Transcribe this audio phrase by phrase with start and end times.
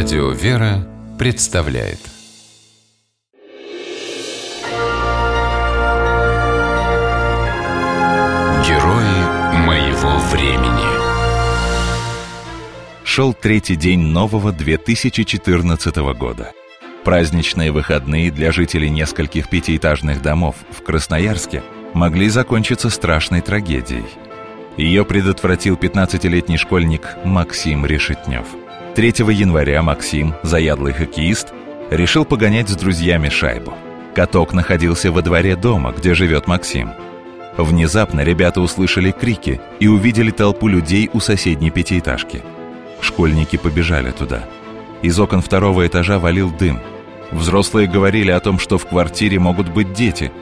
[0.00, 0.86] Радио «Вера»
[1.18, 1.98] представляет
[8.64, 10.86] Герои моего времени
[13.02, 16.52] Шел третий день нового 2014 года.
[17.02, 24.06] Праздничные выходные для жителей нескольких пятиэтажных домов в Красноярске могли закончиться страшной трагедией.
[24.76, 28.46] Ее предотвратил 15-летний школьник Максим Решетнев–
[28.98, 31.52] 3 января Максим, заядлый хоккеист,
[31.88, 33.74] решил погонять с друзьями шайбу.
[34.12, 36.90] Каток находился во дворе дома, где живет Максим.
[37.56, 42.42] Внезапно ребята услышали крики и увидели толпу людей у соседней пятиэтажки.
[43.00, 44.42] Школьники побежали туда.
[45.02, 46.80] Из окон второго этажа валил дым.
[47.30, 50.32] Взрослые говорили о том, что в квартире могут быть дети.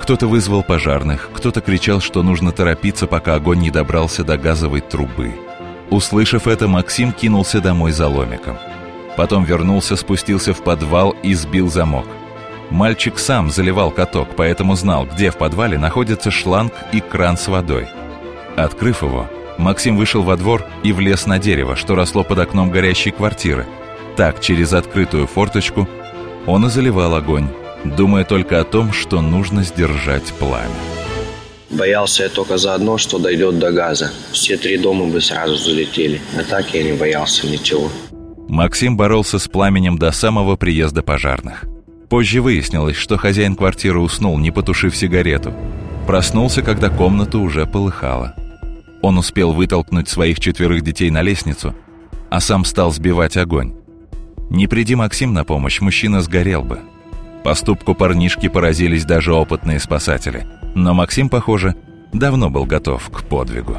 [0.00, 5.32] Кто-то вызвал пожарных, кто-то кричал, что нужно торопиться, пока огонь не добрался до газовой трубы–
[5.90, 8.58] Услышав это, Максим кинулся домой за ломиком.
[9.16, 12.06] Потом вернулся, спустился в подвал и сбил замок.
[12.70, 17.86] Мальчик сам заливал каток, поэтому знал, где в подвале находится шланг и кран с водой.
[18.56, 19.26] Открыв его,
[19.58, 23.66] Максим вышел во двор и влез на дерево, что росло под окном горящей квартиры.
[24.16, 25.88] Так, через открытую форточку,
[26.46, 27.48] он и заливал огонь,
[27.84, 30.95] думая только о том, что нужно сдержать пламя.
[31.70, 34.12] Боялся я только заодно, что дойдет до газа.
[34.32, 36.20] Все три дома бы сразу залетели.
[36.38, 37.90] А так я не боялся ничего.
[38.48, 41.64] Максим боролся с пламенем до самого приезда пожарных.
[42.08, 45.52] Позже выяснилось, что хозяин квартиры уснул, не потушив сигарету.
[46.06, 48.36] Проснулся, когда комната уже полыхала.
[49.02, 51.74] Он успел вытолкнуть своих четверых детей на лестницу,
[52.30, 53.74] а сам стал сбивать огонь.
[54.50, 56.78] Не приди Максим на помощь, мужчина сгорел бы.
[57.42, 60.46] Поступку парнишки поразились даже опытные спасатели–
[60.76, 61.74] но Максим, похоже,
[62.12, 63.78] давно был готов к подвигу.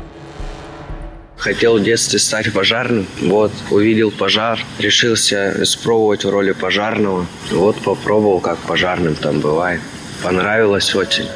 [1.38, 3.06] Хотел в детстве стать пожарным.
[3.22, 7.28] Вот, увидел пожар, решился испробовать в роли пожарного.
[7.52, 9.80] Вот попробовал, как пожарным там бывает.
[10.24, 11.28] Понравилось очень.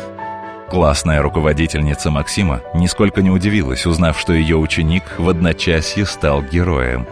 [0.72, 7.06] Классная руководительница Максима нисколько не удивилась, узнав, что ее ученик в одночасье стал героем.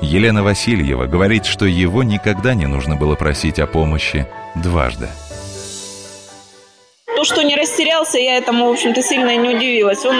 [0.00, 5.08] Елена Васильева говорит, что его никогда не нужно было просить о помощи дважды
[7.24, 10.04] что не растерялся, я этому, в общем-то, сильно не удивилась.
[10.04, 10.16] Он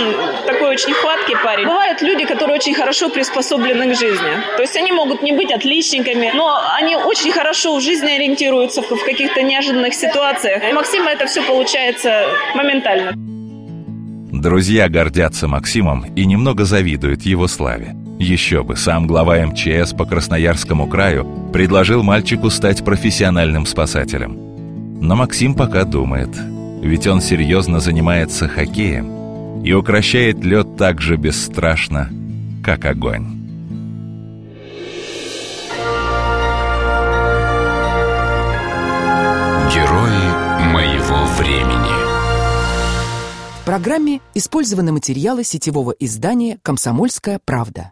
[0.47, 1.67] такой очень хваткий парень.
[1.67, 4.31] Бывают люди, которые очень хорошо приспособлены к жизни.
[4.57, 9.05] То есть они могут не быть отличниками, но они очень хорошо в жизни ориентируются в
[9.05, 10.63] каких-то неожиданных ситуациях.
[10.69, 13.13] И Максима это все получается моментально.
[14.33, 17.95] Друзья гордятся Максимом и немного завидуют его славе.
[18.19, 25.01] Еще бы, сам глава МЧС по Красноярскому краю предложил мальчику стать профессиональным спасателем.
[25.01, 26.31] Но Максим пока думает–
[26.85, 32.11] ведь он серьезно занимается хоккеем и укращает лед так же бесстрашно,
[32.63, 33.27] как огонь.
[39.73, 42.05] Герои моего времени
[43.61, 47.83] В программе использованы материалы сетевого издания «Комсомольская правда».